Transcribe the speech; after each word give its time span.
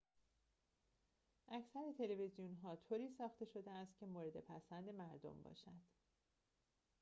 اکثر 1.47 1.91
تلویزیون‌ها 1.97 2.75
طوری 2.75 3.09
ساخته 3.17 3.45
شده‌است 3.45 3.97
که 3.99 4.05
مورد 4.05 4.39
پسند 4.39 4.89
مردم 4.89 5.41
باشد 5.43 5.81